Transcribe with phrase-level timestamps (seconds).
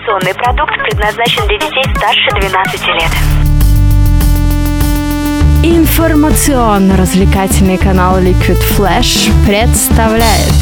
[0.00, 3.10] Информационный продукт предназначен для детей старше 12 лет.
[5.62, 10.54] Информационно-развлекательный канал Liquid Flash представляет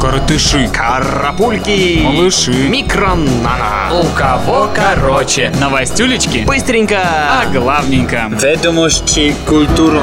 [0.00, 2.00] Коротыши, Карапульки!
[2.02, 3.92] малыши, Микронана!
[3.92, 5.52] у кого короче.
[5.60, 6.98] Новостюлечки Быстренько!
[7.00, 8.26] а главненько.
[8.30, 10.02] Ведомости культурно.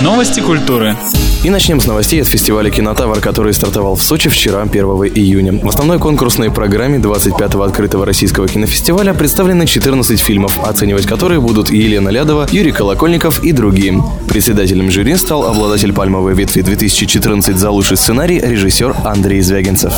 [0.00, 0.96] Новости культуры.
[1.44, 4.84] И начнем с новостей от фестиваля «Кинотавр», который стартовал в Сочи вчера, 1
[5.14, 5.60] июня.
[5.62, 12.08] В основной конкурсной программе 25-го открытого российского кинофестиваля представлены 14 фильмов, оценивать которые будут Елена
[12.08, 14.02] Лядова, Юрий Колокольников и другие.
[14.26, 19.92] Председателем жюри стал обладатель «Пальмовой ветви 2014» за лучший сценарий режиссер Андрей Звягинцев.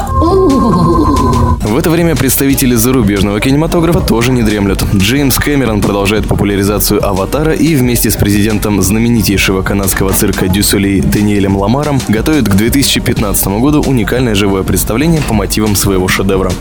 [1.60, 4.84] В это время представители зарубежного кинематографа тоже не дремлют.
[4.94, 12.00] Джеймс Кэмерон продолжает популяризацию «Аватара» и вместе с президентом знаменитейшего канадского цирка Дюсулей Даниэлем Ламаром
[12.08, 16.52] готовит к 2015 году уникальное живое представление по мотивам своего шедевра.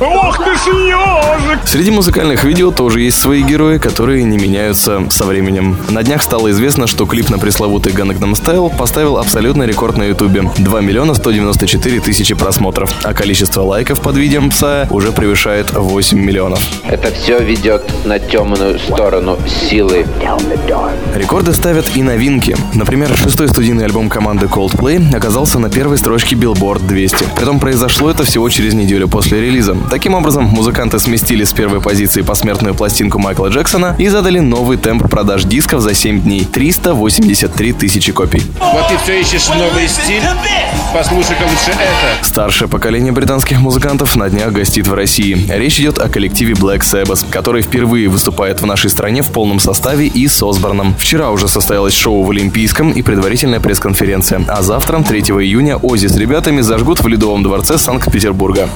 [1.65, 5.77] Среди музыкальных видео тоже есть свои герои, которые не меняются со временем.
[5.89, 10.49] На днях стало известно, что клип на пресловутый Gangnam Style поставил абсолютный рекорд на ютубе–
[10.57, 16.59] 2 миллиона 194 тысячи просмотров, а количество лайков под видео Пса уже превышает 8 миллионов.
[16.87, 20.05] Это все ведет на темную сторону силы.
[21.15, 22.55] Рекорды ставят и новинки.
[22.73, 27.25] Например, шестой студийный альбом команды Coldplay оказался на первой строчке Billboard 200.
[27.35, 29.77] Притом произошло это всего через неделю после релиза.
[29.89, 35.09] Таким образом, музыканты сместили с первой позиции посмертную пластинку Майкла Джексона и задали новый темп
[35.09, 38.41] продаж дисков за 7 дней– 383 тысячи копий.
[38.59, 40.23] Вот ты все ищешь новый стиль?
[40.93, 42.25] Послушай-ка лучше это.
[42.25, 45.45] Старшее поколение британских музыкантов на днях гостит в России.
[45.49, 50.07] Речь идет о коллективе Black Sabbath, который впервые выступает в нашей стране в полном составе
[50.07, 50.95] и с Осборном.
[50.99, 54.43] Вчера уже состоялось шоу в Олимпийском и предварительная пресс-конференция.
[54.47, 58.69] А завтра, 3 июня, Ози с ребятами зажгут в Ледовом дворце Санкт-Петербурга.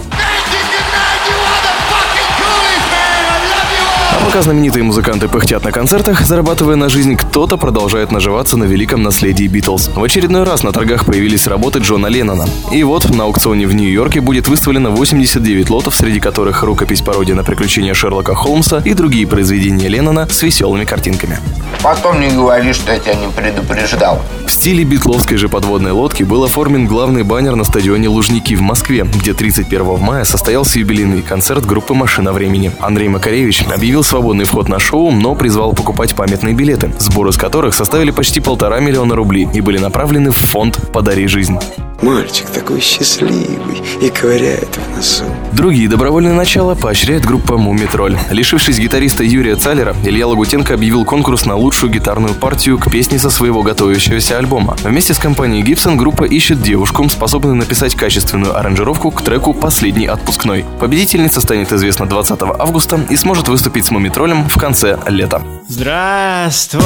[4.30, 9.48] Пока знаменитые музыканты пыхтят на концертах, зарабатывая на жизнь, кто-то продолжает наживаться на великом наследии
[9.48, 9.90] Битлз.
[9.96, 12.46] В очередной раз на торгах появились работы Джона Леннона.
[12.72, 17.44] И вот на аукционе в Нью-Йорке будет выставлено 89 лотов, среди которых рукопись пародия на
[17.44, 21.40] приключения Шерлока Холмса и другие произведения Леннона с веселыми картинками.
[21.82, 24.22] Потом не говори, что я тебя не предупреждал.
[24.46, 29.06] В стиле битловской же подводной лодки был оформлен главный баннер на стадионе Лужники в Москве,
[29.06, 32.72] где 31 мая состоялся юбилейный концерт группы «Машина времени».
[32.80, 37.74] Андрей Макаревич объявил свободный вход на шоу, но призвал покупать памятные билеты, сборы с которых
[37.74, 41.58] составили почти полтора миллиона рублей и были направлены в фонд «Подари жизнь».
[42.02, 45.26] Мальчик такой счастливый и ковыряет в носу.
[45.52, 48.18] Другие добровольные начала поощряет группа «Мумитроль».
[48.30, 53.30] Лишившись гитариста Юрия Цалера, Илья Лагутенко объявил конкурс на лучшую гитарную партию к песне со
[53.30, 54.78] своего готовящегося альбома.
[54.82, 60.64] Вместе с компанией Гибсон группа ищет девушку, способную написать качественную аранжировку к треку «Последний отпускной».
[60.80, 65.42] Победительница станет известна 20 августа и сможет выступить с «Мумитролем» в конце лета.
[65.68, 66.82] Здравствуй.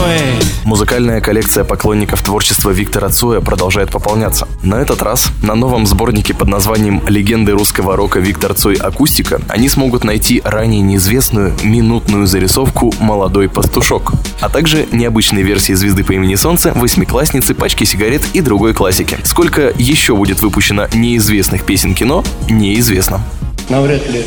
[0.66, 4.48] Музыкальная коллекция поклонников творчества Виктора Цоя продолжает пополняться.
[4.62, 9.70] На этот раз на новом сборнике под названием «Легенды русского рока Виктор Цой Акустика» они
[9.70, 16.36] смогут найти ранее неизвестную минутную зарисовку «Молодой пастушок», а также необычные версии «Звезды по имени
[16.36, 19.18] Солнце», «Восьмиклассницы», «Пачки сигарет» и другой классики.
[19.24, 23.22] Сколько еще будет выпущено неизвестных песен кино, неизвестно.
[23.70, 24.26] Навряд ли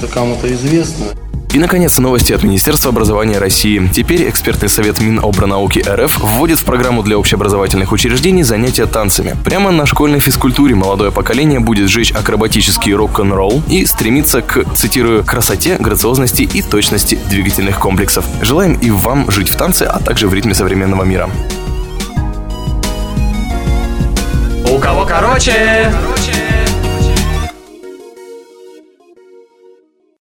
[0.00, 1.06] это кому-то известно.
[1.54, 3.88] И, наконец, новости от Министерства образования России.
[3.92, 9.34] Теперь экспертный совет Минобрнауки РФ вводит в программу для общеобразовательных учреждений занятия танцами.
[9.44, 15.76] Прямо на школьной физкультуре молодое поколение будет жечь акробатический рок-н-ролл и стремиться к, цитирую, красоте,
[15.78, 18.26] грациозности и точности двигательных комплексов.
[18.42, 21.30] Желаем и вам жить в танце, а также в ритме современного мира.
[24.70, 25.90] У кого короче?